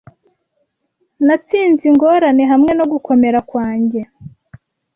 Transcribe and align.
Natsinze 1.25 1.83
ingorane 1.91 2.43
hamwe 2.51 2.71
no 2.77 2.85
gukomera 2.91 3.39
kwanjye. 3.49 4.01